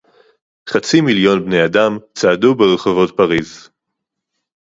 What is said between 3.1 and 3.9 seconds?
פריס